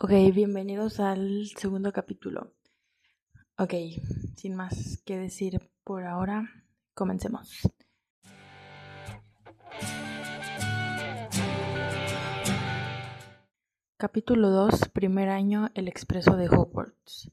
Ok, 0.00 0.12
bienvenidos 0.32 1.00
al 1.00 1.46
segundo 1.56 1.92
capítulo. 1.92 2.52
Ok, 3.58 3.74
sin 4.36 4.54
más 4.54 5.02
que 5.04 5.18
decir 5.18 5.72
por 5.82 6.04
ahora, 6.04 6.48
comencemos. 6.94 7.68
Capítulo 13.96 14.50
2, 14.50 14.88
primer 14.92 15.30
año, 15.30 15.70
el 15.74 15.88
expreso 15.88 16.36
de 16.36 16.48
Hogwarts. 16.48 17.32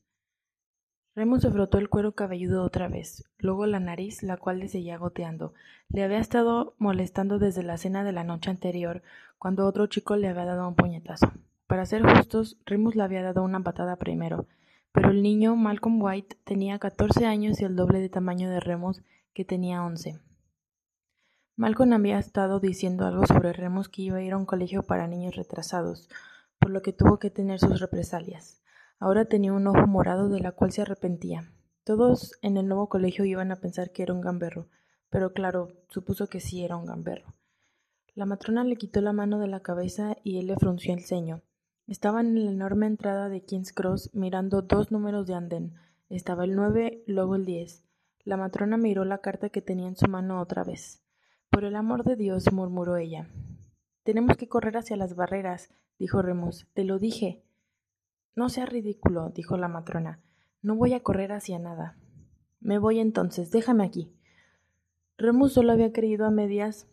Remus 1.13 1.43
se 1.43 1.52
frotó 1.52 1.77
el 1.77 1.88
cuero 1.88 2.16
cabelludo 2.16 2.63
otra 2.63 2.88
vez, 2.88 3.25
luego 3.38 3.68
la 3.68 3.79
nariz, 3.79 4.23
la 4.23 4.38
cual 4.38 4.57
le 4.57 4.70
seguía 4.70 4.97
goteando. 4.97 5.54
Le 5.89 6.04
había 6.04 6.18
estado 6.18 6.73
molestando 6.79 7.38
desde 7.38 7.61
la 7.61 7.77
cena 7.77 8.04
de 8.04 8.11
la 8.11 8.23
noche 8.23 8.50
anterior, 8.50 9.04
cuando 9.38 9.68
otro 9.68 9.86
chico 9.86 10.16
le 10.16 10.29
había 10.29 10.45
dado 10.45 10.68
un 10.68 10.75
puñetazo. 10.75 11.32
Para 11.68 11.86
ser 11.86 12.04
justos, 12.04 12.57
Remus 12.66 12.95
le 12.95 13.04
había 13.04 13.23
dado 13.23 13.43
una 13.43 13.61
patada 13.61 13.95
primero, 13.95 14.48
pero 14.91 15.09
el 15.09 15.23
niño 15.23 15.55
Malcolm 15.55 16.02
White 16.02 16.38
tenía 16.44 16.77
catorce 16.77 17.26
años 17.26 17.59
y 17.59 17.66
el 17.66 17.76
doble 17.76 17.99
de 17.99 18.09
tamaño 18.09 18.49
de 18.49 18.59
Remus, 18.59 19.02
que 19.34 19.45
tenía 19.45 19.84
once. 19.84 20.20
Malcolm 21.57 21.93
había 21.93 22.20
estado 22.20 22.59
diciendo 22.59 23.05
algo 23.05 23.26
sobre 23.26 23.52
Remus 23.54 23.90
que 23.90 24.04
iba 24.04 24.17
a 24.17 24.21
ir 24.21 24.34
a 24.34 24.38
un 24.38 24.45
colegio 24.45 24.84
para 24.84 25.07
niños 25.07 25.35
retrasados, 25.35 26.09
por 26.59 26.70
lo 26.70 26.81
que 26.81 26.93
tuvo 26.93 27.17
que 27.17 27.30
tener 27.30 27.59
sus 27.59 27.79
represalias. 27.79 28.62
Ahora 28.99 29.26
tenía 29.26 29.54
un 29.54 29.66
ojo 29.66 29.88
morado 29.88 30.29
de 30.29 30.41
la 30.41 30.52
cual 30.52 30.71
se 30.71 30.84
arrepentía. 30.84 31.52
Todos 31.84 32.34
en 32.41 32.57
el 32.57 32.68
nuevo 32.68 32.90
colegio 32.90 33.26
iban 33.26 33.52
a 33.52 33.55
pensar 33.55 33.91
que 33.91 34.04
era 34.04 34.13
un 34.13 34.21
gamberro, 34.21 34.68
pero 35.09 35.34
claro, 35.34 35.70
supuso 35.90 36.27
que 36.27 36.40
sí 36.40 36.63
era 36.63 36.77
un 36.77 36.85
gamberro. 36.85 37.34
La 38.16 38.26
matrona 38.26 38.63
le 38.63 38.76
quitó 38.76 39.02
la 39.02 39.13
mano 39.13 39.40
de 39.40 39.48
la 39.48 39.62
cabeza 39.62 40.16
y 40.23 40.40
él 40.40 40.48
le 40.48 40.55
frunció 40.55 40.93
el 40.93 41.04
ceño. 41.04 41.41
Estaban 41.88 42.35
en 42.35 42.45
la 42.45 42.52
enorme 42.52 42.88
entrada 42.88 43.30
de 43.30 43.44
King's 43.44 43.71
Cross 43.71 44.09
mirando 44.13 44.63
dos 44.63 44.91
números 44.91 45.27
de 45.27 45.35
andén. 45.35 45.76
Estaba 46.10 46.43
el 46.43 46.55
nueve, 46.55 47.04
luego 47.05 47.35
el 47.35 47.46
diez. 47.46 47.84
La 48.23 48.37
matrona 48.37 48.76
miró 48.76 49.05
la 49.05 49.20
carta 49.20 49.49
que 49.49 49.62
tenía 49.62 49.87
en 49.87 49.95
su 49.95 50.07
mano 50.07 50.41
otra 50.41 50.63
vez. 50.63 51.04
Por 51.51 51.63
el 51.63 51.76
amor 51.76 52.04
de 52.04 52.15
Dios, 52.15 52.51
murmuró 52.51 52.98
ella. 52.98 53.29
Tenemos 54.04 54.35
que 54.35 54.49
correr 54.49 54.77
hacia 54.77 54.98
las 54.98 55.15
barreras, 55.15 55.70
dijo 55.99 56.23
Remus. 56.23 56.68
Te 56.73 56.84
lo 56.84 56.98
dije. 56.98 57.43
No 58.35 58.49
sea 58.49 58.65
ridículo, 58.65 59.29
dijo 59.29 59.55
la 59.55 59.67
matrona. 59.67 60.23
No 60.63 60.76
voy 60.76 60.93
a 60.93 61.04
correr 61.04 61.34
hacia 61.34 61.60
nada. 61.60 61.98
Me 62.62 62.79
voy 62.79 62.99
entonces, 62.99 63.51
déjame 63.51 63.85
aquí. 63.85 64.12
Remus 65.17 65.53
solo 65.53 65.72
había 65.72 65.94
creído 65.94 66.25
a 66.25 66.31
medias 66.31 66.88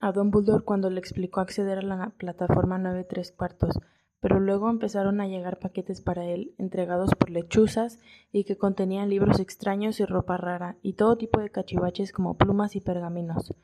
a 0.00 0.12
Don 0.12 0.30
Dumbledore 0.30 0.64
cuando 0.64 0.90
le 0.90 1.00
explicó 1.00 1.40
acceder 1.40 1.78
a 1.78 1.82
la 1.82 2.10
plataforma 2.10 2.78
nueve 2.78 3.04
tres 3.04 3.32
cuartos 3.32 3.80
pero 4.20 4.40
luego 4.40 4.68
empezaron 4.68 5.20
a 5.20 5.28
llegar 5.28 5.58
paquetes 5.58 6.00
para 6.00 6.24
él, 6.24 6.54
entregados 6.58 7.14
por 7.14 7.30
lechuzas, 7.30 7.98
y 8.32 8.44
que 8.44 8.56
contenían 8.56 9.10
libros 9.10 9.40
extraños 9.40 10.00
y 10.00 10.04
ropa 10.04 10.36
rara, 10.36 10.76
y 10.82 10.94
todo 10.94 11.16
tipo 11.16 11.40
de 11.40 11.50
cachivaches 11.50 12.12
como 12.12 12.36
plumas 12.36 12.74
y 12.76 12.80
pergaminos. 12.80 13.54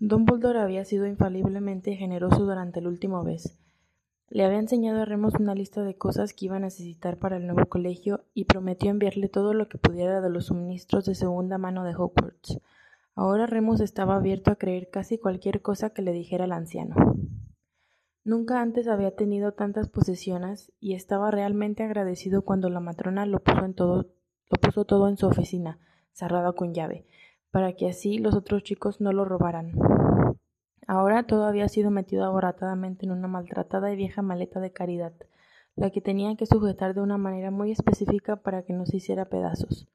Dumbledore 0.00 0.60
había 0.60 0.84
sido 0.84 1.06
infaliblemente 1.06 1.96
generoso 1.96 2.44
durante 2.44 2.80
el 2.80 2.86
último 2.86 3.24
mes. 3.24 3.58
Le 4.30 4.44
había 4.44 4.58
enseñado 4.58 5.00
a 5.00 5.04
Remus 5.06 5.34
una 5.40 5.54
lista 5.54 5.82
de 5.82 5.96
cosas 5.96 6.34
que 6.34 6.44
iba 6.44 6.56
a 6.56 6.60
necesitar 6.60 7.16
para 7.16 7.38
el 7.38 7.46
nuevo 7.46 7.66
colegio 7.66 8.24
y 8.34 8.44
prometió 8.44 8.90
enviarle 8.90 9.28
todo 9.28 9.54
lo 9.54 9.68
que 9.68 9.78
pudiera 9.78 10.20
de 10.20 10.28
los 10.28 10.46
suministros 10.46 11.06
de 11.06 11.14
segunda 11.14 11.56
mano 11.56 11.82
de 11.82 11.94
Hogwarts. 11.96 12.60
Ahora 13.14 13.46
Remus 13.46 13.80
estaba 13.80 14.16
abierto 14.16 14.50
a 14.50 14.56
creer 14.56 14.90
casi 14.90 15.18
cualquier 15.18 15.62
cosa 15.62 15.90
que 15.90 16.02
le 16.02 16.12
dijera 16.12 16.44
el 16.44 16.52
anciano. 16.52 16.94
Nunca 18.28 18.60
antes 18.60 18.88
había 18.88 19.16
tenido 19.16 19.52
tantas 19.52 19.88
posesiones 19.88 20.70
y 20.80 20.92
estaba 20.92 21.30
realmente 21.30 21.82
agradecido 21.82 22.42
cuando 22.42 22.68
la 22.68 22.78
matrona 22.78 23.24
lo 23.24 23.38
puso, 23.38 23.64
en 23.64 23.72
todo, 23.72 24.10
lo 24.50 24.60
puso 24.60 24.84
todo 24.84 25.08
en 25.08 25.16
su 25.16 25.26
oficina, 25.26 25.78
cerrada 26.12 26.52
con 26.52 26.74
llave, 26.74 27.06
para 27.50 27.72
que 27.72 27.88
así 27.88 28.18
los 28.18 28.34
otros 28.34 28.64
chicos 28.64 29.00
no 29.00 29.14
lo 29.14 29.24
robaran. 29.24 29.72
Ahora 30.86 31.22
todo 31.22 31.46
había 31.46 31.70
sido 31.70 31.90
metido 31.90 32.26
aborratadamente 32.26 33.06
en 33.06 33.12
una 33.12 33.28
maltratada 33.28 33.90
y 33.90 33.96
vieja 33.96 34.20
maleta 34.20 34.60
de 34.60 34.74
caridad, 34.74 35.14
la 35.74 35.88
que 35.88 36.02
tenía 36.02 36.36
que 36.36 36.44
sujetar 36.44 36.92
de 36.92 37.00
una 37.00 37.16
manera 37.16 37.50
muy 37.50 37.72
específica 37.72 38.42
para 38.42 38.62
que 38.62 38.74
no 38.74 38.84
se 38.84 38.98
hiciera 38.98 39.30
pedazos. 39.30 39.88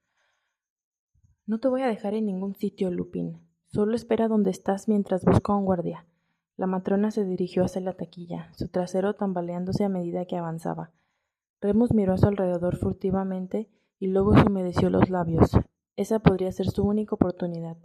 No 1.45 1.59
te 1.59 1.67
voy 1.67 1.83
a 1.83 1.87
dejar 1.87 2.15
en 2.15 2.25
ningún 2.25 2.55
sitio, 2.55 2.89
Lupin. 2.89 3.47
Solo 3.67 3.93
espera 3.93 4.27
donde 4.27 4.49
estás 4.49 4.87
mientras 4.87 5.23
busco 5.23 5.53
a 5.53 5.57
un 5.57 5.65
guardia. 5.65 6.07
La 6.55 6.67
matrona 6.67 7.09
se 7.09 7.25
dirigió 7.25 7.63
hacia 7.63 7.81
la 7.81 7.93
taquilla, 7.93 8.49
su 8.53 8.67
trasero 8.67 9.15
tambaleándose 9.15 9.83
a 9.83 9.89
medida 9.89 10.25
que 10.25 10.37
avanzaba. 10.37 10.91
Remus 11.61 11.93
miró 11.93 12.13
a 12.13 12.17
su 12.17 12.27
alrededor 12.27 12.77
furtivamente 12.77 13.69
y 13.99 14.07
luego 14.07 14.35
se 14.35 14.45
humedeció 14.47 14.89
los 14.89 15.09
labios. 15.09 15.51
Esa 15.95 16.19
podría 16.19 16.51
ser 16.51 16.67
su 16.67 16.83
única 16.83 17.15
oportunidad. 17.15 17.77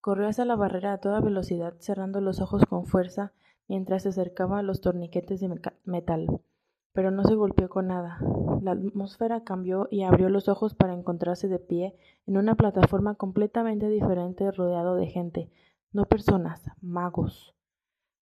Corrió 0.00 0.28
hacia 0.28 0.44
la 0.44 0.56
barrera 0.56 0.92
a 0.92 0.98
toda 0.98 1.20
velocidad, 1.20 1.74
cerrando 1.78 2.20
los 2.20 2.40
ojos 2.40 2.64
con 2.66 2.86
fuerza 2.86 3.32
mientras 3.66 4.04
se 4.04 4.10
acercaba 4.10 4.58
a 4.58 4.62
los 4.62 4.80
torniquetes 4.80 5.40
de 5.40 5.60
metal. 5.84 6.40
Pero 6.92 7.10
no 7.10 7.24
se 7.24 7.34
golpeó 7.34 7.68
con 7.68 7.88
nada. 7.88 8.18
La 8.62 8.72
atmósfera 8.72 9.42
cambió 9.42 9.88
y 9.90 10.02
abrió 10.02 10.28
los 10.28 10.48
ojos 10.48 10.74
para 10.74 10.94
encontrarse 10.94 11.48
de 11.48 11.58
pie 11.58 11.96
en 12.26 12.36
una 12.36 12.54
plataforma 12.54 13.14
completamente 13.14 13.88
diferente 13.88 14.50
rodeado 14.52 14.94
de 14.94 15.06
gente, 15.06 15.50
no 15.92 16.04
personas, 16.04 16.70
magos. 16.80 17.57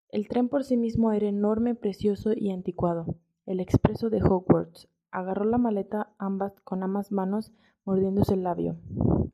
El 0.08 0.28
tren 0.28 0.48
por 0.48 0.64
sí 0.64 0.76
mismo 0.76 1.12
era 1.12 1.26
enorme, 1.26 1.74
precioso 1.74 2.32
y 2.34 2.50
anticuado. 2.50 3.16
El 3.44 3.60
expreso 3.60 4.10
de 4.10 4.22
Hogwarts. 4.22 4.88
Agarró 5.10 5.44
la 5.44 5.58
maleta 5.58 6.12
ambas 6.18 6.60
con 6.60 6.82
ambas 6.82 7.12
manos, 7.12 7.52
mordiéndose 7.84 8.34
el 8.34 8.42
labio. 8.42 8.76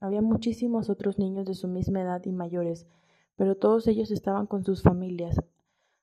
Había 0.00 0.22
muchísimos 0.22 0.90
otros 0.90 1.18
niños 1.18 1.46
de 1.46 1.54
su 1.54 1.68
misma 1.68 2.02
edad 2.02 2.22
y 2.24 2.32
mayores, 2.32 2.86
pero 3.36 3.56
todos 3.56 3.86
ellos 3.86 4.10
estaban 4.10 4.46
con 4.46 4.64
sus 4.64 4.82
familias, 4.82 5.40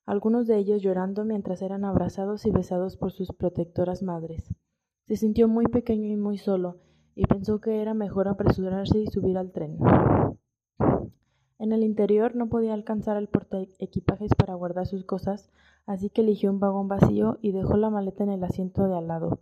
algunos 0.10 0.48
de 0.48 0.58
ellos 0.58 0.82
llorando 0.82 1.24
mientras 1.24 1.62
eran 1.62 1.86
abrazados 1.86 2.48
y 2.48 2.50
besados 2.50 2.98
por 2.98 3.12
sus 3.12 3.32
protectoras 3.32 4.02
madres. 4.02 4.44
Se 5.04 5.16
sintió 5.16 5.48
muy 5.48 5.68
pequeño 5.68 6.08
y 6.08 6.16
muy 6.16 6.40
solo, 6.40 6.78
y 7.14 7.28
pensó 7.28 7.62
que 7.62 7.80
era 7.80 7.94
mejor 7.94 8.28
apresurarse 8.28 8.98
y 8.98 9.06
subir 9.06 9.38
al 9.38 9.52
tren. 9.52 9.78
En 11.60 11.74
el 11.74 11.84
interior 11.84 12.38
no 12.38 12.48
podía 12.48 12.74
alcanzar 12.74 13.18
el 13.18 13.28
portaequipajes 13.28 14.34
para 14.34 14.54
guardar 14.54 14.88
sus 14.88 15.04
cosas, 15.04 15.52
así 15.86 16.10
que 16.10 16.22
eligió 16.22 16.50
un 16.52 16.62
vagón 16.62 16.88
vacío 16.88 17.38
y 17.42 17.52
dejó 17.52 17.76
la 17.76 17.90
maleta 17.90 18.24
en 18.24 18.30
el 18.30 18.44
asiento 18.46 18.88
de 18.88 18.98
al 18.98 19.08
lado. 19.08 19.40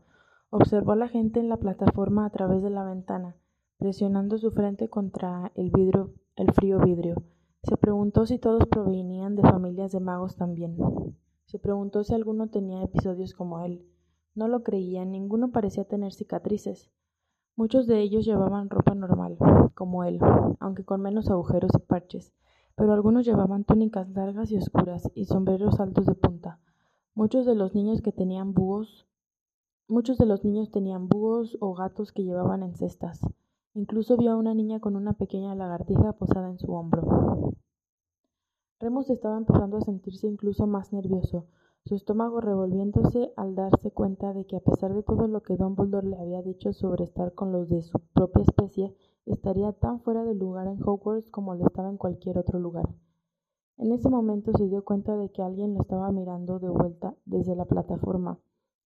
Observó 0.50 0.94
a 0.94 0.96
la 0.96 1.10
gente 1.10 1.40
en 1.40 1.48
la 1.48 1.58
plataforma 1.58 2.26
a 2.26 2.32
través 2.32 2.64
de 2.64 2.72
la 2.72 2.84
ventana, 2.84 3.36
presionando 3.78 4.40
su 4.40 4.50
frente 4.50 4.90
contra 4.90 5.52
el 5.54 5.70
vidrio, 5.70 6.16
el 6.36 6.52
frío 6.54 6.80
vidrio. 6.80 7.22
Se 7.62 7.78
preguntó 7.78 8.26
si 8.26 8.40
todos 8.40 8.66
provenían 8.66 9.36
de 9.36 9.44
familias 9.44 9.92
de 9.92 10.00
magos 10.00 10.36
también. 10.38 10.76
Se 11.46 11.60
preguntó 11.60 12.04
si 12.04 12.16
alguno 12.16 12.50
tenía 12.50 12.82
episodios 12.82 13.36
como 13.36 13.64
él. 13.64 13.86
No 14.34 14.48
lo 14.48 14.64
creía, 14.64 15.06
ninguno 15.06 15.52
parecía 15.52 15.84
tener 15.84 16.14
cicatrices. 16.14 16.90
Muchos 17.58 17.88
de 17.88 18.00
ellos 18.02 18.24
llevaban 18.24 18.70
ropa 18.70 18.94
normal, 18.94 19.36
como 19.74 20.04
él, 20.04 20.20
aunque 20.60 20.86
con 20.86 21.02
menos 21.02 21.32
agujeros 21.32 21.72
y 21.74 21.80
parches, 21.80 22.32
pero 22.76 22.94
algunos 22.94 23.26
llevaban 23.26 23.64
túnicas 23.64 24.08
largas 24.12 24.52
y 24.52 24.58
oscuras 24.58 25.10
y 25.16 25.26
sombreros 25.26 25.80
altos 25.80 26.06
de 26.06 26.14
punta. 26.14 26.60
Muchos 27.16 27.48
de 27.48 27.56
los 27.56 27.74
niños 27.74 28.04
que 28.04 28.12
tenían 28.12 28.54
búhos, 28.54 29.08
muchos 29.88 30.20
de 30.20 30.28
los 30.28 30.46
niños 30.46 30.70
tenían 30.70 31.08
búhos 31.10 31.58
o 31.60 31.74
gatos 31.74 32.12
que 32.12 32.24
llevaban 32.24 32.62
en 32.62 32.76
cestas. 32.76 33.22
Incluso 33.74 34.18
vio 34.18 34.34
a 34.34 34.38
una 34.38 34.54
niña 34.54 34.80
con 34.80 34.96
una 34.96 35.14
pequeña 35.14 35.56
lagartija 35.56 36.14
posada 36.14 36.52
en 36.52 36.60
su 36.60 36.72
hombro. 36.74 37.56
Remus 38.80 39.10
estaba 39.10 39.36
empezando 39.36 39.78
a 39.78 39.82
sentirse 39.82 40.28
incluso 40.28 40.68
más 40.68 40.94
nervioso, 40.94 41.48
su 41.88 41.96
estómago 41.96 42.42
revolviéndose 42.42 43.32
al 43.38 43.56
darse 43.56 43.92
cuenta 43.92 44.34
de 44.34 44.46
que 44.46 44.58
a 44.58 44.60
pesar 44.60 44.94
de 44.94 45.04
todo 45.04 45.28
lo 45.30 45.42
que 45.42 45.56
Dumbledore 45.56 46.10
le 46.10 46.20
había 46.20 46.42
dicho 46.42 46.74
sobre 46.74 47.06
estar 47.06 47.34
con 47.34 47.54
los 47.54 47.70
de 47.70 47.82
su 47.82 47.98
propia 48.14 48.44
especie, 48.44 48.94
estaría 49.26 49.72
tan 49.72 50.02
fuera 50.02 50.26
de 50.26 50.36
lugar 50.36 50.68
en 50.68 50.84
Hogwarts 50.84 51.30
como 51.30 51.56
lo 51.56 51.66
estaba 51.66 51.90
en 51.90 51.96
cualquier 51.96 52.38
otro 52.38 52.60
lugar. 52.60 52.90
En 53.78 53.94
ese 53.94 54.10
momento 54.10 54.52
se 54.58 54.68
dio 54.68 54.84
cuenta 54.84 55.16
de 55.16 55.32
que 55.32 55.42
alguien 55.42 55.76
lo 55.76 55.82
estaba 55.82 56.12
mirando 56.12 56.60
de 56.60 56.68
vuelta 56.68 57.16
desde 57.26 57.56
la 57.56 57.64
plataforma. 57.64 58.38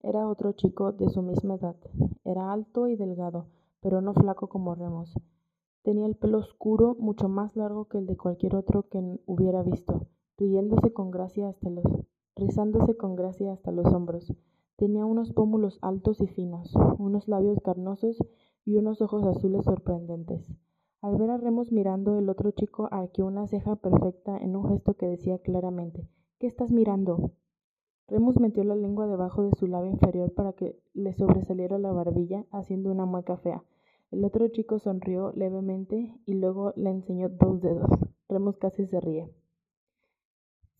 Era 0.01 0.27
otro 0.27 0.51
chico 0.51 0.91
de 0.91 1.07
su 1.09 1.21
misma 1.21 1.55
edad. 1.55 1.77
Era 2.25 2.51
alto 2.51 2.87
y 2.87 2.97
delgado, 2.97 3.45
pero 3.79 4.01
no 4.01 4.13
flaco 4.13 4.49
como 4.49 4.75
Remus. 4.75 5.13
Tenía 5.83 6.05
el 6.05 6.15
pelo 6.15 6.39
oscuro, 6.39 6.97
mucho 6.99 7.29
más 7.29 7.55
largo 7.55 7.85
que 7.85 7.99
el 7.99 8.07
de 8.07 8.17
cualquier 8.17 8.55
otro 8.55 8.89
que 8.89 8.99
hubiera 9.25 9.63
visto, 9.63 10.07
riéndose 10.37 10.91
con 10.91 11.11
gracia 11.11 11.47
hasta 11.47 11.69
los 11.69 11.85
rizándose 12.39 12.97
con 12.97 13.15
gracia 13.15 13.51
hasta 13.51 13.71
los 13.71 13.85
hombros. 13.93 14.33
Tenía 14.75 15.05
unos 15.05 15.33
pómulos 15.33 15.77
altos 15.81 16.21
y 16.21 16.27
finos, 16.27 16.73
unos 16.97 17.27
labios 17.27 17.59
carnosos 17.59 18.17
y 18.65 18.77
unos 18.77 19.01
ojos 19.01 19.25
azules 19.25 19.65
sorprendentes. 19.65 20.51
Al 21.01 21.17
ver 21.17 21.29
a 21.29 21.37
Remus 21.37 21.71
mirando, 21.71 22.17
el 22.17 22.29
otro 22.29 22.51
chico 22.51 22.89
arqueó 22.91 23.25
una 23.25 23.47
ceja 23.47 23.75
perfecta 23.75 24.37
en 24.37 24.55
un 24.55 24.67
gesto 24.67 24.95
que 24.95 25.07
decía 25.07 25.37
claramente 25.39 26.07
¿Qué 26.39 26.47
estás 26.47 26.71
mirando? 26.71 27.31
Remus 28.07 28.39
metió 28.39 28.63
la 28.63 28.75
lengua 28.75 29.07
debajo 29.07 29.43
de 29.43 29.51
su 29.55 29.67
labio 29.67 29.91
inferior 29.91 30.33
para 30.33 30.53
que 30.53 30.79
le 30.93 31.13
sobresaliera 31.13 31.77
la 31.77 31.91
barbilla, 31.91 32.45
haciendo 32.51 32.91
una 32.91 33.05
mueca 33.05 33.37
fea. 33.37 33.63
El 34.11 34.25
otro 34.25 34.47
chico 34.47 34.79
sonrió 34.79 35.31
levemente 35.35 36.15
y 36.25 36.33
luego 36.33 36.73
le 36.75 36.89
enseñó 36.89 37.29
dos 37.29 37.61
dedos. 37.61 37.89
Remus 38.27 38.57
casi 38.57 38.87
se 38.87 38.99
ríe. 38.99 39.29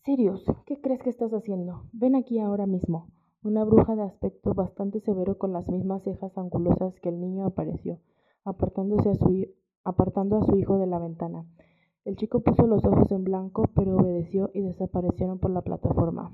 Sirius, 0.04 0.42
¿qué 0.64 0.80
crees 0.80 1.02
que 1.02 1.10
estás 1.10 1.30
haciendo? 1.32 1.84
Ven 1.92 2.16
aquí 2.16 2.38
ahora 2.38 2.64
mismo. 2.64 3.10
Una 3.42 3.64
bruja 3.64 3.94
de 3.96 4.02
aspecto 4.02 4.54
bastante 4.54 4.98
severo 5.00 5.36
con 5.36 5.52
las 5.52 5.68
mismas 5.68 6.02
cejas 6.04 6.38
angulosas 6.38 6.98
que 7.00 7.10
el 7.10 7.20
niño 7.20 7.44
apareció, 7.44 8.00
apartándose 8.42 9.10
a 9.10 9.14
su, 9.14 9.46
apartando 9.84 10.38
a 10.38 10.44
su 10.46 10.56
hijo 10.56 10.78
de 10.78 10.86
la 10.86 10.98
ventana. 10.98 11.44
El 12.06 12.16
chico 12.16 12.40
puso 12.40 12.66
los 12.66 12.82
ojos 12.86 13.12
en 13.12 13.24
blanco, 13.24 13.64
pero 13.74 13.96
obedeció 13.96 14.50
y 14.54 14.62
desaparecieron 14.62 15.38
por 15.38 15.50
la 15.50 15.60
plataforma. 15.60 16.32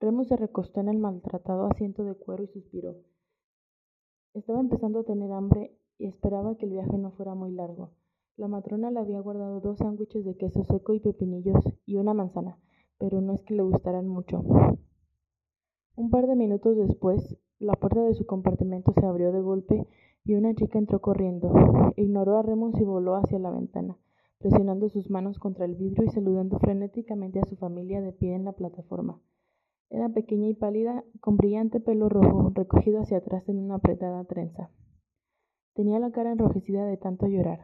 Remus 0.00 0.26
se 0.26 0.36
recostó 0.36 0.80
en 0.80 0.88
el 0.88 0.98
maltratado 0.98 1.66
asiento 1.70 2.02
de 2.02 2.16
cuero 2.16 2.42
y 2.42 2.48
suspiró. 2.48 2.96
Estaba 4.34 4.58
empezando 4.58 4.98
a 4.98 5.04
tener 5.04 5.30
hambre 5.30 5.78
y 5.96 6.06
esperaba 6.06 6.56
que 6.56 6.66
el 6.66 6.72
viaje 6.72 6.98
no 6.98 7.12
fuera 7.12 7.36
muy 7.36 7.52
largo. 7.52 7.92
La 8.36 8.48
matrona 8.48 8.90
le 8.90 9.00
había 9.00 9.20
guardado 9.20 9.60
dos 9.60 9.78
sándwiches 9.78 10.24
de 10.24 10.36
queso 10.36 10.64
seco 10.64 10.94
y 10.94 11.00
pepinillos 11.00 11.62
y 11.84 11.96
una 11.96 12.14
manzana, 12.14 12.58
pero 12.98 13.20
no 13.20 13.34
es 13.34 13.42
que 13.42 13.54
le 13.54 13.62
gustaran 13.62 14.08
mucho. 14.08 14.42
Un 15.94 16.08
par 16.10 16.26
de 16.26 16.34
minutos 16.34 16.76
después, 16.76 17.36
la 17.58 17.74
puerta 17.74 18.02
de 18.02 18.14
su 18.14 18.24
compartimento 18.24 18.94
se 18.98 19.04
abrió 19.04 19.32
de 19.32 19.40
golpe 19.40 19.86
y 20.24 20.34
una 20.34 20.54
chica 20.54 20.78
entró 20.78 21.00
corriendo. 21.00 21.52
Ignoró 21.96 22.38
a 22.38 22.42
Remus 22.42 22.80
y 22.80 22.84
voló 22.84 23.16
hacia 23.16 23.38
la 23.38 23.50
ventana, 23.50 23.98
presionando 24.38 24.88
sus 24.88 25.10
manos 25.10 25.38
contra 25.38 25.66
el 25.66 25.74
vidrio 25.74 26.04
y 26.04 26.08
saludando 26.10 26.58
frenéticamente 26.58 27.38
a 27.38 27.44
su 27.44 27.56
familia 27.56 28.00
de 28.00 28.12
pie 28.12 28.34
en 28.34 28.46
la 28.46 28.52
plataforma. 28.52 29.20
Era 29.90 30.08
pequeña 30.08 30.48
y 30.48 30.54
pálida, 30.54 31.04
con 31.20 31.36
brillante 31.36 31.78
pelo 31.78 32.08
rojo 32.08 32.50
recogido 32.54 33.00
hacia 33.00 33.18
atrás 33.18 33.46
en 33.50 33.58
una 33.58 33.74
apretada 33.74 34.24
trenza. 34.24 34.70
Tenía 35.74 35.98
la 35.98 36.10
cara 36.10 36.32
enrojecida 36.32 36.86
de 36.86 36.96
tanto 36.96 37.26
llorar. 37.26 37.60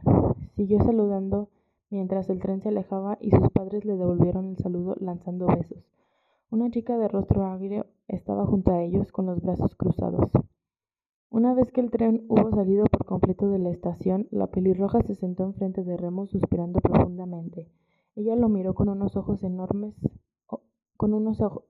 Siguió 0.58 0.80
saludando 0.80 1.50
mientras 1.88 2.28
el 2.30 2.40
tren 2.40 2.60
se 2.60 2.70
alejaba 2.70 3.16
y 3.20 3.30
sus 3.30 3.48
padres 3.50 3.84
le 3.84 3.96
devolvieron 3.96 4.46
el 4.48 4.56
saludo 4.56 4.96
lanzando 4.98 5.46
besos. 5.46 5.88
Una 6.50 6.68
chica 6.68 6.98
de 6.98 7.06
rostro 7.06 7.44
agrio 7.44 7.86
estaba 8.08 8.44
junto 8.44 8.72
a 8.72 8.82
ellos 8.82 9.12
con 9.12 9.26
los 9.26 9.40
brazos 9.40 9.76
cruzados. 9.76 10.32
Una 11.30 11.54
vez 11.54 11.70
que 11.70 11.80
el 11.80 11.92
tren 11.92 12.24
hubo 12.28 12.50
salido 12.50 12.86
por 12.86 13.04
completo 13.06 13.48
de 13.50 13.60
la 13.60 13.70
estación, 13.70 14.26
la 14.32 14.48
pelirroja 14.48 15.00
se 15.02 15.14
sentó 15.14 15.44
enfrente 15.44 15.84
de 15.84 15.96
Remus 15.96 16.30
suspirando 16.30 16.80
profundamente. 16.80 17.70
Ella 18.16 18.34
lo 18.34 18.48
miró 18.48 18.74
con 18.74 18.88
unos 18.88 19.14
ojos 19.14 19.44
enormes, 19.44 19.94
con 20.96 21.14
unos 21.14 21.40
ojos 21.40 21.62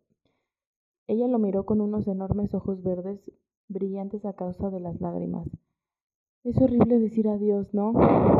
ella 1.09 1.29
lo 1.29 1.39
miró 1.39 1.67
con 1.67 1.83
unos 1.83 2.09
enormes 2.09 2.55
ojos 2.55 2.83
verdes, 2.83 3.31
brillantes 3.69 4.25
a 4.25 4.33
causa 4.33 4.71
de 4.71 4.81
las 4.81 4.99
lágrimas. 5.03 5.47
Es 6.45 6.57
horrible 6.61 7.01
decir 7.01 7.29
adiós, 7.29 7.75
¿no? 7.75 7.93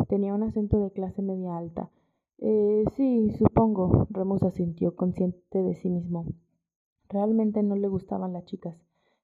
Tenía 0.09 0.35
un 0.35 0.45
acento 0.45 0.79
de 0.79 0.93
clase 0.93 1.21
media 1.21 1.57
alta. 1.57 1.91
Eh, 2.39 2.85
sí, 2.95 3.33
supongo, 3.33 4.07
Remus 4.11 4.45
asintió, 4.45 4.95
consciente 4.95 5.63
de 5.63 5.75
sí 5.75 5.91
mismo. 5.91 6.27
Realmente 7.09 7.63
no 7.63 7.75
le 7.75 7.89
gustaban 7.89 8.33
las 8.33 8.45
chicas. 8.45 8.77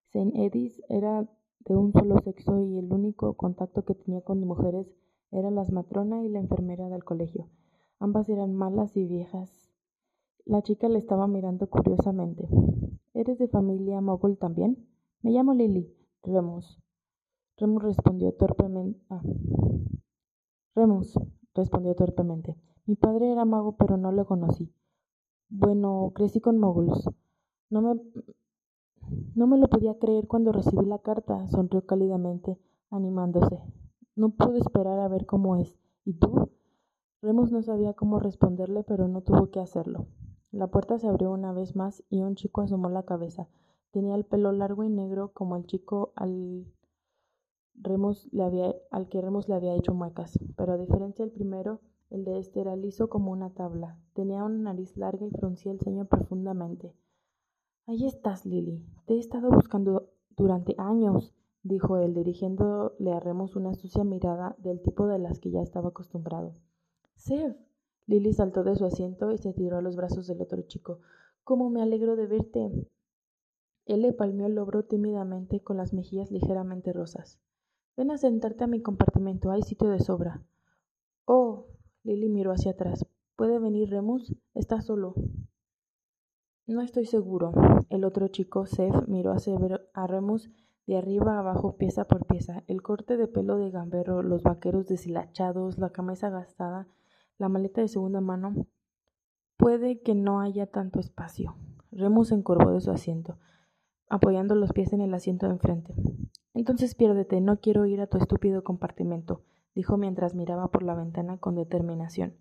Saint 0.07 0.35
Edith 0.35 0.81
era 0.89 1.29
de 1.61 1.77
un 1.77 1.93
solo 1.93 2.19
sexo 2.19 2.61
y 2.61 2.77
el 2.79 2.93
único 2.93 3.35
contacto 3.35 3.85
que 3.85 3.95
tenía 3.95 4.23
con 4.23 4.41
mujeres 4.41 4.93
eran 5.31 5.55
las 5.55 5.71
matrona 5.71 6.23
y 6.25 6.29
la 6.29 6.41
enfermera 6.41 6.89
del 6.89 7.05
colegio. 7.05 7.49
Ambas 8.01 8.29
eran 8.29 8.55
malas 8.55 8.97
y 8.97 9.07
viejas. 9.07 9.71
La 10.45 10.63
chica 10.63 10.89
le 10.89 10.99
estaba 10.99 11.27
mirando 11.29 11.69
curiosamente. 11.71 12.49
¿Eres 13.15 13.39
de 13.39 13.49
familia 13.49 14.01
mogul 14.01 14.37
también? 14.37 14.89
Me 15.23 15.31
llamo 15.31 15.55
Lily. 15.55 15.95
Remus. 16.23 16.84
Remus 17.57 17.83
respondió 17.83 18.33
torpemente. 18.33 19.01
Ah. 19.11 19.23
Remus, 20.75 21.15
respondió 21.55 21.95
torpemente. 21.95 22.57
Mi 22.87 22.97
padre 22.97 23.31
era 23.31 23.45
mago, 23.45 23.77
pero 23.77 23.97
no 23.97 24.11
lo 24.11 24.27
conocí. 24.27 24.73
Bueno, 25.49 26.11
crecí 26.15 26.41
con 26.41 26.59
moguls. 26.59 27.09
No 27.71 27.81
me, 27.81 28.01
no 29.37 29.47
me 29.47 29.59
lo 29.59 29.69
podía 29.69 29.99
creer 29.99 30.27
cuando 30.27 30.51
recibí 30.51 30.85
la 30.85 30.99
carta, 30.99 31.47
sonrió 31.47 31.87
cálidamente, 31.87 32.59
animándose. 32.91 33.61
No 34.17 34.31
pude 34.31 34.59
esperar 34.59 34.99
a 34.99 35.09
ver 35.09 35.25
cómo 35.27 35.57
es. 35.57 35.79
¿Y 36.05 36.15
tú? 36.15 36.51
Remus 37.23 37.53
no 37.53 37.63
sabía 37.63 37.95
cómo 37.95 38.19
responderle, 38.19 38.83
pero 38.83 39.07
no 39.07 39.21
tuvo 39.23 39.51
que 39.51 39.61
hacerlo. 39.61 40.07
La 40.51 40.67
puerta 40.67 40.99
se 40.99 41.07
abrió 41.09 41.31
una 41.31 41.53
vez 41.53 41.77
más 41.77 42.03
y 42.11 42.23
un 42.23 42.35
chico 42.35 42.61
asomó 42.61 42.89
la 42.91 43.05
cabeza. 43.05 43.49
Tenía 43.93 44.17
el 44.17 44.25
pelo 44.25 44.51
largo 44.51 44.83
y 44.83 44.89
negro 44.89 45.33
como 45.33 45.57
el 45.57 45.67
chico 45.67 46.13
al, 46.17 46.67
Al 48.91 49.09
que 49.09 49.21
Remus 49.21 49.49
le 49.49 49.55
había 49.55 49.75
hecho 49.75 49.93
muecas, 49.95 50.39
pero 50.57 50.73
a 50.73 50.79
diferencia 50.79 51.25
del 51.25 51.35
primero, 51.35 51.81
el 52.11 52.25
de 52.25 52.39
este 52.39 52.61
era 52.61 52.77
liso 52.77 53.09
como 53.09 53.33
una 53.33 53.51
tabla. 53.51 53.99
Tenía 54.15 54.45
una 54.45 54.73
nariz 54.73 54.97
larga 54.97 55.27
y 55.27 55.31
fruncía 55.31 55.73
el 55.73 55.81
ceño 55.81 56.07
profundamente. 56.07 56.95
Ahí 57.87 58.07
estás, 58.07 58.47
Lily. 58.47 58.87
Te 59.07 59.15
he 59.15 59.19
estado 59.19 59.51
buscando 59.51 60.11
durante 60.37 60.75
años, 60.79 61.35
dijo 61.63 61.99
él, 61.99 62.15
dirigiéndole 62.15 63.13
a 63.13 63.21
Remus 63.21 63.57
una 63.57 63.75
sucia 63.75 64.05
mirada 64.05 64.57
del 64.59 64.81
tipo 64.81 65.07
de 65.07 65.19
las 65.19 65.39
que 65.39 65.51
ya 65.51 65.61
estaba 65.61 65.91
acostumbrado. 65.91 66.55
Sev, 67.17 67.57
Lily 68.07 68.33
saltó 68.33 68.65
de 68.65 68.77
su 68.77 68.85
asiento 68.85 69.33
y 69.33 69.39
se 69.39 69.53
tiró 69.53 69.79
a 69.79 69.83
los 69.83 69.97
brazos 69.97 70.27
del 70.27 70.41
otro 70.41 70.63
chico. 70.63 71.01
¿Cómo 71.43 71.71
me 71.71 71.83
alegro 71.83 72.17
de 72.17 72.27
verte? 72.27 72.71
Él 73.87 74.03
le 74.03 74.13
palmeó 74.13 74.47
el 74.47 74.59
hombro 74.59 74.85
tímidamente 74.85 75.61
con 75.63 75.77
las 75.77 75.93
mejillas 75.93 76.31
ligeramente 76.31 76.93
rosas. 76.93 77.39
Ven 77.97 78.11
a 78.11 78.19
sentarte 78.19 78.65
a 78.65 78.67
mi 78.67 78.83
compartimento, 78.83 79.51
hay 79.51 79.63
sitio 79.63 79.89
de 79.89 80.01
sobra. 80.01 80.43
Oh. 81.25 81.67
Lily 82.03 82.29
miró 82.29 82.53
hacia 82.53 82.73
atrás. 82.73 83.07
¿Puede 83.35 83.59
venir 83.59 83.89
Remus? 83.89 84.35
Está 84.53 84.83
solo. 84.83 85.15
No 86.67 86.83
estoy 86.83 87.07
seguro. 87.07 87.53
El 87.89 88.05
otro 88.05 88.29
chico, 88.29 88.67
Seth, 88.67 89.07
miró 89.07 89.35
a 89.95 90.07
Remus 90.07 90.51
de 90.87 90.99
arriba 90.99 91.37
a 91.37 91.39
abajo, 91.39 91.77
pieza 91.77 92.05
por 92.05 92.27
pieza. 92.27 92.63
El 92.67 92.83
corte 92.83 93.17
de 93.17 93.27
pelo 93.27 93.57
de 93.57 93.71
gambero, 93.71 94.23
los 94.23 94.43
vaqueros 94.43 94.87
deshilachados, 94.87 95.79
la 95.79 95.91
camisa 95.91 96.29
gastada, 96.29 96.89
la 97.39 97.49
maleta 97.49 97.81
de 97.81 97.89
segunda 97.89 98.21
mano. 98.21 98.67
Puede 99.57 100.03
que 100.03 100.15
no 100.15 100.41
haya 100.41 100.67
tanto 100.67 101.01
espacio. 101.01 101.57
Remus 101.91 102.33
encorvó 102.33 102.73
de 102.73 102.81
su 102.81 102.91
asiento, 102.91 103.39
apoyando 104.09 104.55
los 104.55 104.73
pies 104.73 104.93
en 104.93 105.01
el 105.01 105.15
asiento 105.15 105.47
de 105.47 105.53
enfrente. 105.53 105.95
Entonces 106.55 106.95
piérdete, 106.95 107.41
no 107.41 107.61
quiero 107.61 107.87
ir 107.87 108.01
a 108.01 108.07
tu 108.07 108.19
estúpido 108.19 108.63
compartimento, 108.63 109.43
dijo 109.75 109.97
mientras 109.97 110.35
miraba 110.35 110.69
por 110.69 110.83
la 110.83 110.95
ventana 110.95 111.39
con 111.39 111.55
determinación. 111.55 112.35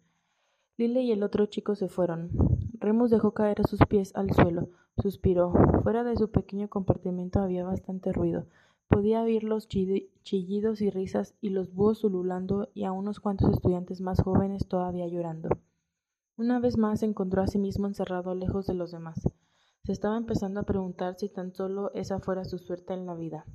Lile 0.77 1.01
y 1.01 1.11
el 1.11 1.23
otro 1.23 1.45
chico 1.45 1.75
se 1.75 1.87
fueron. 1.87 2.31
Remus 2.79 3.11
dejó 3.11 3.33
caer 3.33 3.61
sus 3.67 3.79
pies 3.87 4.15
al 4.15 4.31
suelo, 4.31 4.69
suspiró. 4.97 5.53
Fuera 5.83 6.03
de 6.03 6.15
su 6.15 6.31
pequeño 6.31 6.69
compartimento 6.69 7.39
había 7.39 7.63
bastante 7.63 8.11
ruido. 8.11 8.47
Podía 8.87 9.21
oír 9.21 9.43
los 9.43 9.67
chillidos 9.67 10.81
y 10.81 10.89
risas 10.89 11.35
y 11.41 11.49
los 11.49 11.73
búhos 11.73 12.03
ululando 12.03 12.69
y 12.73 12.83
a 12.83 12.91
unos 12.91 13.19
cuantos 13.19 13.51
estudiantes 13.51 14.01
más 14.01 14.21
jóvenes 14.21 14.67
todavía 14.67 15.07
llorando. 15.07 15.49
Una 16.37 16.59
vez 16.59 16.77
más 16.77 16.99
se 16.99 17.05
encontró 17.05 17.41
a 17.41 17.47
sí 17.47 17.59
mismo 17.59 17.87
encerrado 17.87 18.35
lejos 18.35 18.67
de 18.67 18.73
los 18.73 18.91
demás. 18.91 19.21
Se 19.85 19.91
estaba 19.91 20.15
empezando 20.15 20.61
a 20.61 20.63
preguntar 20.63 21.15
si 21.15 21.27
tan 21.27 21.53
solo 21.53 21.91
esa 21.93 22.19
fuera 22.19 22.45
su 22.45 22.57
suerte 22.57 22.93
en 22.93 23.05
la 23.05 23.15
vida. 23.15 23.45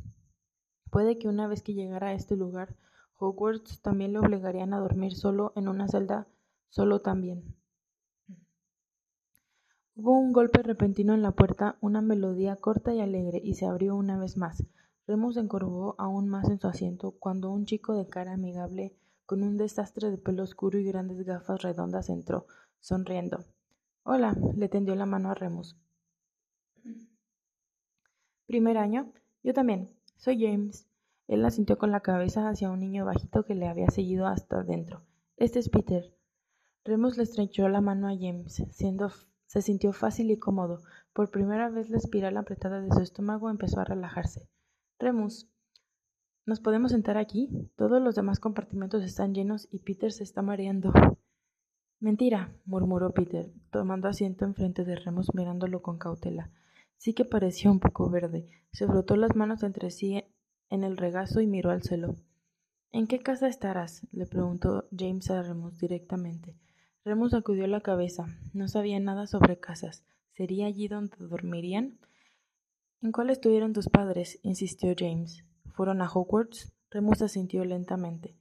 Puede 0.90 1.16
que 1.16 1.26
una 1.26 1.48
vez 1.48 1.62
que 1.62 1.72
llegara 1.72 2.08
a 2.08 2.12
este 2.12 2.36
lugar, 2.36 2.76
Hogwarts 3.18 3.80
también 3.80 4.12
le 4.12 4.18
obligarían 4.18 4.74
a 4.74 4.78
dormir 4.78 5.14
solo 5.14 5.54
en 5.56 5.68
una 5.68 5.88
celda, 5.88 6.28
solo 6.68 7.00
también. 7.00 7.56
Hubo 9.96 10.18
un 10.18 10.34
golpe 10.34 10.62
repentino 10.62 11.14
en 11.14 11.22
la 11.22 11.32
puerta, 11.32 11.78
una 11.80 12.02
melodía 12.02 12.56
corta 12.56 12.92
y 12.92 13.00
alegre, 13.00 13.40
y 13.42 13.54
se 13.54 13.64
abrió 13.64 13.96
una 13.96 14.18
vez 14.18 14.36
más. 14.36 14.62
Remus 15.06 15.34
se 15.34 15.40
encorvó 15.40 15.94
aún 15.96 16.28
más 16.28 16.50
en 16.50 16.60
su 16.60 16.68
asiento 16.68 17.12
cuando 17.12 17.50
un 17.50 17.64
chico 17.64 17.94
de 17.94 18.06
cara 18.06 18.34
amigable, 18.34 18.94
con 19.24 19.42
un 19.42 19.56
desastre 19.56 20.10
de 20.10 20.18
pelo 20.18 20.42
oscuro 20.42 20.78
y 20.78 20.84
grandes 20.84 21.24
gafas 21.24 21.62
redondas 21.62 22.10
entró, 22.10 22.46
sonriendo. 22.80 23.46
Hola, 24.02 24.36
le 24.54 24.68
tendió 24.68 24.94
la 24.94 25.06
mano 25.06 25.30
a 25.30 25.34
Remus. 25.34 25.74
¿Primer 28.48 28.78
año? 28.78 29.12
Yo 29.42 29.52
también. 29.52 29.90
Soy 30.16 30.40
James. 30.40 30.88
Él 31.26 31.44
asintió 31.44 31.76
con 31.76 31.90
la 31.90 32.00
cabeza 32.00 32.48
hacia 32.48 32.70
un 32.70 32.80
niño 32.80 33.04
bajito 33.04 33.44
que 33.44 33.54
le 33.54 33.68
había 33.68 33.90
seguido 33.90 34.26
hasta 34.26 34.60
adentro. 34.60 35.02
Este 35.36 35.58
es 35.58 35.68
Peter. 35.68 36.14
Remus 36.82 37.18
le 37.18 37.24
estrechó 37.24 37.68
la 37.68 37.82
mano 37.82 38.08
a 38.08 38.16
James, 38.18 38.64
siendo 38.70 39.10
se 39.46 39.60
sintió 39.60 39.92
fácil 39.92 40.30
y 40.30 40.38
cómodo. 40.38 40.80
Por 41.12 41.30
primera 41.30 41.68
vez 41.68 41.90
la 41.90 41.98
espiral 41.98 42.38
apretada 42.38 42.80
de 42.80 42.90
su 42.90 43.00
estómago 43.00 43.50
empezó 43.50 43.80
a 43.80 43.84
relajarse. 43.84 44.48
Remus, 44.98 45.46
¿nos 46.46 46.60
podemos 46.60 46.92
sentar 46.92 47.18
aquí? 47.18 47.50
Todos 47.76 48.00
los 48.00 48.14
demás 48.14 48.40
compartimentos 48.40 49.04
están 49.04 49.34
llenos 49.34 49.68
y 49.70 49.80
Peter 49.80 50.10
se 50.10 50.22
está 50.22 50.40
mareando. 50.40 50.94
Mentira, 52.00 52.50
murmuró 52.64 53.12
Peter, 53.12 53.52
tomando 53.70 54.08
asiento 54.08 54.46
enfrente 54.46 54.86
de 54.86 54.96
Remus 54.96 55.34
mirándolo 55.34 55.82
con 55.82 55.98
cautela. 55.98 56.50
Sí 56.98 57.14
que 57.14 57.24
parecía 57.24 57.70
un 57.70 57.80
poco 57.80 58.10
verde. 58.10 58.50
Se 58.72 58.86
frotó 58.86 59.16
las 59.16 59.34
manos 59.34 59.62
entre 59.62 59.90
sí 59.90 60.22
en 60.68 60.84
el 60.84 60.96
regazo 60.96 61.40
y 61.40 61.46
miró 61.46 61.70
al 61.70 61.82
cielo. 61.82 62.16
¿En 62.90 63.06
qué 63.06 63.20
casa 63.20 63.48
estarás? 63.48 64.06
le 64.12 64.26
preguntó 64.26 64.88
James 64.96 65.30
a 65.30 65.42
Remus 65.42 65.78
directamente. 65.78 66.56
Remus 67.04 67.30
sacudió 67.30 67.66
la 67.66 67.80
cabeza. 67.80 68.26
No 68.52 68.68
sabía 68.68 68.98
nada 68.98 69.26
sobre 69.26 69.58
casas. 69.58 70.04
¿Sería 70.32 70.66
allí 70.66 70.88
donde 70.88 71.16
dormirían? 71.18 71.98
¿En 73.00 73.12
cuál 73.12 73.30
estuvieron 73.30 73.72
tus 73.72 73.88
padres? 73.88 74.40
insistió 74.42 74.94
James. 74.98 75.44
¿Fueron 75.74 76.02
a 76.02 76.10
Hogwarts? 76.10 76.72
Remus 76.90 77.22
asintió 77.22 77.64
lentamente. 77.64 78.36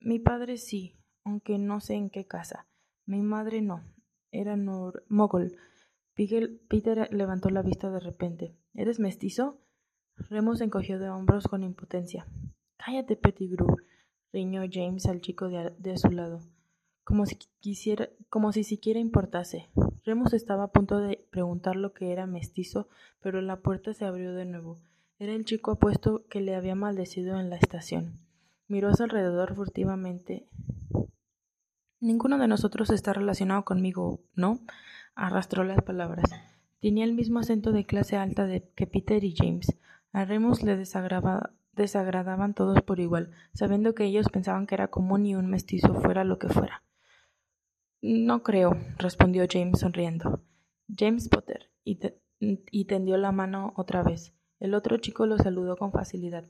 Mi 0.00 0.18
padre 0.18 0.58
sí, 0.58 0.96
aunque 1.24 1.58
no 1.58 1.80
sé 1.80 1.94
en 1.94 2.10
qué 2.10 2.26
casa. 2.26 2.66
Mi 3.06 3.22
madre 3.22 3.62
no. 3.62 3.82
Era 4.30 4.56
Nor 4.56 5.04
Mogul. 5.08 5.56
Peter 6.68 7.14
levantó 7.14 7.50
la 7.50 7.62
vista 7.62 7.90
de 7.90 8.00
repente. 8.00 8.54
¿Eres 8.74 8.98
mestizo? 8.98 9.60
Remus 10.16 10.60
encogió 10.60 10.98
de 10.98 11.10
hombros 11.10 11.46
con 11.46 11.62
impotencia. 11.62 12.26
Cállate, 12.76 13.16
Pettigrew, 13.16 13.76
riñó 14.32 14.62
James 14.70 15.06
al 15.06 15.20
chico 15.20 15.48
de, 15.48 15.72
de 15.78 15.96
su 15.96 16.10
lado 16.10 16.40
como 17.08 17.24
si 17.24 17.36
quisiera, 17.60 18.10
como 18.28 18.52
si 18.52 18.64
siquiera 18.64 19.00
importase. 19.00 19.70
Remus 20.04 20.34
estaba 20.34 20.64
a 20.64 20.72
punto 20.72 20.98
de 20.98 21.26
preguntar 21.30 21.74
lo 21.74 21.94
que 21.94 22.12
era 22.12 22.26
mestizo, 22.26 22.86
pero 23.22 23.40
la 23.40 23.60
puerta 23.60 23.94
se 23.94 24.04
abrió 24.04 24.34
de 24.34 24.44
nuevo. 24.44 24.76
Era 25.18 25.32
el 25.32 25.46
chico 25.46 25.70
apuesto 25.70 26.26
que 26.28 26.42
le 26.42 26.54
había 26.54 26.74
maldecido 26.74 27.40
en 27.40 27.48
la 27.48 27.56
estación. 27.56 28.20
Miró 28.66 28.88
a 28.88 28.94
su 28.94 29.04
alrededor 29.04 29.54
furtivamente. 29.54 30.50
Ninguno 31.98 32.36
de 32.36 32.46
nosotros 32.46 32.90
está 32.90 33.14
relacionado 33.14 33.64
conmigo, 33.64 34.20
¿no? 34.34 34.60
Arrastró 35.18 35.64
las 35.64 35.82
palabras. 35.82 36.30
Tenía 36.80 37.02
el 37.02 37.12
mismo 37.12 37.40
acento 37.40 37.72
de 37.72 37.84
clase 37.84 38.16
alta 38.16 38.46
de 38.46 38.70
que 38.76 38.86
Peter 38.86 39.24
y 39.24 39.34
James. 39.36 39.76
A 40.12 40.24
Remus 40.24 40.62
le 40.62 40.76
desagradaban 40.76 42.54
todos 42.54 42.82
por 42.82 43.00
igual, 43.00 43.32
sabiendo 43.52 43.96
que 43.96 44.04
ellos 44.04 44.28
pensaban 44.28 44.68
que 44.68 44.76
era 44.76 44.86
común 44.86 45.26
y 45.26 45.34
un 45.34 45.50
mestizo 45.50 45.92
fuera 45.92 46.22
lo 46.22 46.38
que 46.38 46.48
fuera. 46.48 46.84
No 48.00 48.44
creo, 48.44 48.76
respondió 48.96 49.44
James 49.50 49.80
sonriendo. 49.80 50.40
James 50.96 51.28
Potter, 51.28 51.68
y, 51.82 52.84
tendió 52.84 53.16
la 53.16 53.32
mano 53.32 53.72
otra 53.74 54.04
vez. 54.04 54.32
El 54.60 54.72
otro 54.72 54.98
chico 54.98 55.26
lo 55.26 55.36
saludó 55.36 55.76
con 55.76 55.90
facilidad. 55.90 56.44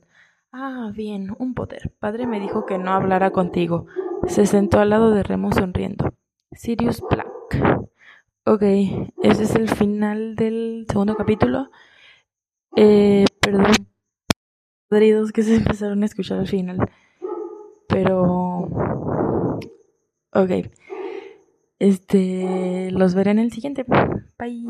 Ah, 0.51 0.91
bien, 0.93 1.35
un 1.39 1.55
Potter. 1.55 1.91
Padre 1.99 2.27
me 2.27 2.39
dijo 2.39 2.67
que 2.67 2.77
no 2.77 2.91
hablara 2.91 3.31
contigo. 3.31 3.87
Se 4.27 4.45
sentó 4.45 4.79
al 4.79 4.91
lado 4.91 5.09
de 5.09 5.23
Remo 5.23 5.51
sonriendo. 5.53 6.13
Sirius 6.51 7.01
Black. 7.09 7.78
Ok, 8.51 8.63
ese 8.63 9.43
es 9.43 9.53
el 9.53 9.69
final 9.69 10.35
del 10.35 10.87
segundo 10.89 11.13
capítulo. 11.13 11.69
Eh, 12.75 13.25
perdón, 13.39 13.67
padridos 14.87 15.31
que 15.31 15.43
se 15.43 15.55
empezaron 15.57 16.01
a 16.01 16.07
escuchar 16.07 16.39
al 16.39 16.47
final. 16.47 16.79
Pero... 17.87 18.67
Ok. 20.33 20.49
Este, 21.77 22.89
los 22.89 23.13
veré 23.13 23.29
en 23.29 23.39
el 23.39 23.51
siguiente. 23.51 23.85
Bye. 24.39 24.65